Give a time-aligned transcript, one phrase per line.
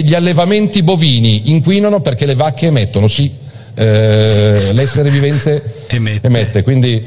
[0.00, 3.30] Gli allevamenti bovini inquinano perché le vacche emettono, sì,
[3.74, 6.28] eh, l'essere vivente Emette.
[6.28, 7.04] emette, quindi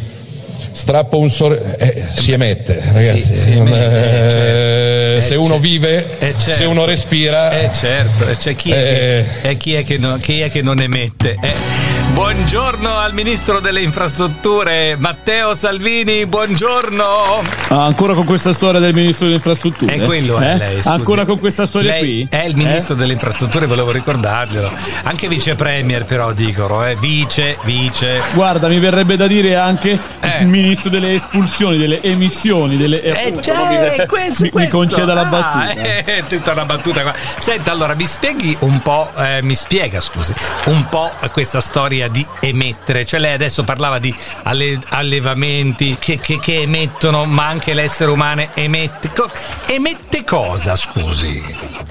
[0.71, 1.63] strappo un sorriso,
[2.15, 3.23] si emette, ragazzi.
[3.23, 5.21] Sì, si emette, è- eh, certo.
[5.21, 6.53] se Eh, uno vive, Eh, certo.
[6.53, 9.25] se uno respira, Eh certo, e c'è chi è, Eh.
[9.41, 11.37] che, e chi è che non, chi è che non emette.
[11.41, 11.53] Eh.
[12.13, 17.03] Buongiorno al Ministro delle Infrastrutture, Matteo Salvini, buongiorno.
[17.69, 19.93] Ah, ancora con questa storia del ministro delle infrastrutture?
[19.93, 20.57] E quello è Eh?
[20.57, 20.75] lei.
[20.75, 20.87] scusi.
[20.87, 22.27] Ancora con questa storia Lei qui?
[22.29, 24.71] È il Ministro delle Infrastrutture, volevo ricordarglielo.
[25.03, 26.95] Anche Vice Premier però dicono, eh.
[26.95, 28.17] Vice, vice.
[28.17, 28.21] Eh?
[28.33, 30.44] Guarda, mi verrebbe da dire anche Eh.
[30.45, 33.01] Il ministro delle espulsioni, delle emissioni, delle...
[33.01, 34.77] Eh, proprio- questo, mi, mi questo.
[34.77, 35.73] conceda la Ah, battuta.
[36.05, 37.13] eh, tutta una battuta qua.
[37.15, 40.33] Senta, allora mi spieghi un po', eh, mi spiega, scusi,
[40.65, 43.05] un po' questa storia di emettere.
[43.05, 44.13] Cioè lei adesso parlava di
[44.43, 49.11] alle- allevamenti che, che- che emettono, ma anche l'essere umano emette.
[49.13, 49.29] Co-
[49.67, 51.43] emette cosa, scusi?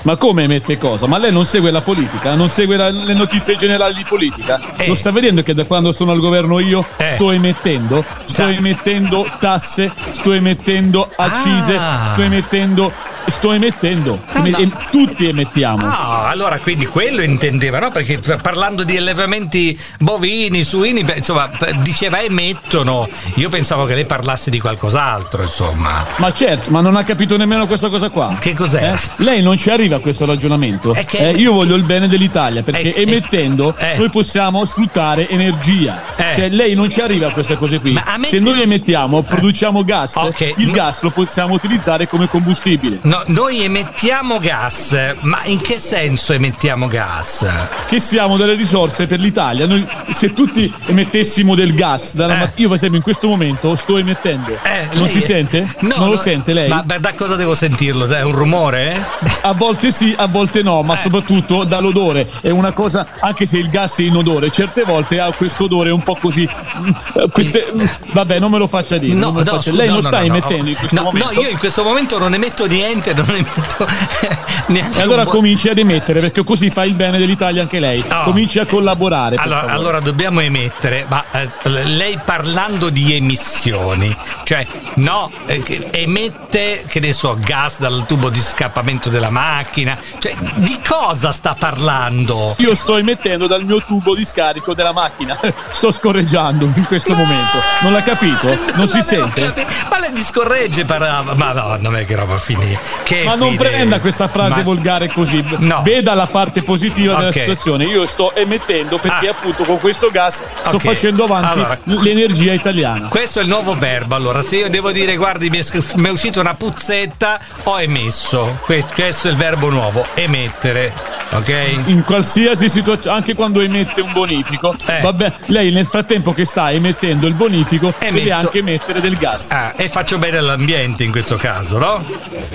[0.02, 1.06] Ma come emette cosa?
[1.06, 2.34] Ma lei non segue la politica?
[2.34, 4.60] Non segue la- le notizie generali di politica?
[4.76, 4.86] Eh.
[4.86, 7.12] Lo sta vedendo che da quando sono al governo io Eh.
[7.14, 8.04] sto emettendo?
[8.22, 12.10] Sto Sa- emettendo tasse, sto emettendo accise, Ah.
[12.12, 12.92] sto emettendo...
[13.26, 14.70] Sto emettendo, Ah, no.
[14.90, 15.78] tutti emettiamo.
[15.82, 17.90] Ah, allora quindi quello intendeva, no?
[17.92, 21.48] Perché parlando di allevamenti bovini, suini, insomma,
[21.82, 23.08] diceva emettono.
[23.36, 26.04] Io pensavo che lei parlasse di qualcos'altro, insomma.
[26.16, 28.36] Ma certo, ma non ha capito nemmeno questa cosa qua.
[28.40, 28.92] Che cos'è?
[28.92, 28.98] Eh?
[29.22, 30.92] Lei non ci arriva a questo ragionamento.
[30.92, 33.94] È che- Eh, io voglio il bene dell'Italia perché Eh, eh, emettendo eh.
[33.96, 36.16] noi possiamo sfruttare energia.
[36.16, 36.34] Eh.
[36.34, 37.92] Cioè, lei non ci arriva a queste cose qui.
[37.92, 40.54] Ma a me- Se noi emettiamo, produciamo gas, Ok.
[40.56, 40.72] il No.
[40.72, 42.98] gas lo possiamo utilizzare come combustibile.
[43.02, 47.46] No, noi emettiamo gas, ma in che senso emettiamo gas?
[47.86, 49.66] Che siamo delle risorse per l'Italia.
[49.66, 52.38] Noi, se tutti emettessimo del gas, dalla Eh.
[52.38, 54.52] mat- io per esempio in questo momento sto emettendo.
[54.62, 55.68] Eh, non lei- si sente?
[55.80, 56.20] No, non lo no.
[56.20, 56.68] sente lei?
[56.68, 58.06] Ma da da cosa devo sentirlo?
[58.06, 59.06] È un rumore?
[59.42, 60.98] A volte sì, a volte no, ma Eh.
[60.98, 62.30] soprattutto dall'odore.
[62.40, 66.02] È una cosa, anche se il gas è inodore, certe volte ha questo odore un
[66.02, 66.48] po' così.
[66.78, 66.90] mm,
[67.32, 69.14] queste- mm, vabbè, non me lo faccia dire.
[69.14, 70.68] lo faccia- scusa, Lei no, non no, sta no, emettendo no.
[70.70, 71.32] in questo no, momento.
[71.32, 73.86] No, io in questo momento non emetto niente, non emetto
[74.68, 78.04] neanche E allora cominci ad emettere perché così fa il bene dell'Italia anche lei.
[78.08, 78.22] No.
[78.24, 79.36] Cominci a collaborare.
[79.36, 81.48] per Allora, allora dobbiamo emettere, ma eh,
[81.84, 84.14] lei parlando di emissioni,
[84.44, 84.66] cioè
[84.96, 90.34] no, eh, che emette, che ne so, gas dal tubo di scappamento della macchina, cioè
[90.54, 92.54] di cosa sta parlando?
[92.58, 95.38] Io sto emettendo dal mio tubo di scarico della macchina.
[95.70, 97.18] Sto scorreggiando in questo No!
[97.18, 97.58] momento.
[97.82, 98.46] Non l'ha capito?
[98.76, 99.40] Non, si l'avevo sente?
[99.52, 99.66] capito.
[99.90, 100.84] Ma lei discorregge.
[100.84, 102.78] Madonna, ma che roba finire.
[103.02, 105.42] Che Ma non prenda questa frase Ma- volgare così.
[105.58, 105.82] No.
[105.94, 107.34] Veda la parte positiva della Ok.
[107.34, 107.84] situazione.
[107.84, 109.30] Io sto emettendo perché Ah.
[109.30, 110.82] appunto con questo gas sto Ok.
[110.82, 113.06] facendo avanti Allora, l'energia italiana.
[113.06, 114.16] Questo è il nuovo verbo.
[114.16, 115.64] Allora, se io devo dire, guardi, mi è,
[115.96, 118.58] mi è uscita una puzzetta, ho emesso.
[118.64, 120.92] Que- Questo è il verbo nuovo, emettere.
[121.34, 121.48] Ok?
[121.86, 125.00] In qualsiasi situazione, anche quando emette un bonifico, Eh.
[125.00, 128.46] vabbè, lei nel frattempo che sta emettendo il bonifico deve Emetto.
[128.46, 129.50] anche emettere del gas.
[129.50, 132.04] Ah, e faccio bene all'ambiente in questo caso, no?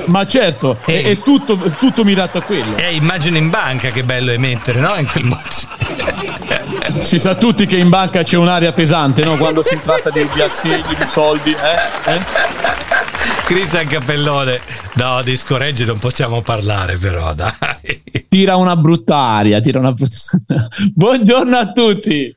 [0.06, 1.04] Ma certo, Eh.
[1.04, 2.78] è, tutto, tutto mirato a quello.
[2.78, 4.96] E immagino in banca che bello emettere, no?
[4.98, 5.42] In quel modo.
[7.02, 9.36] Si sa tutti che in banca c'è un'area pesante, no?
[9.36, 12.12] Quando si tratta di assegni, di soldi, eh?
[12.12, 12.89] Eh?
[13.50, 14.60] Cristian Cappellone.
[14.94, 17.50] No, di scoreggi non possiamo parlare, però, dai.
[18.30, 20.16] Tira una brutta aria, tira una brutta...
[20.94, 22.32] Buongiorno a tutti!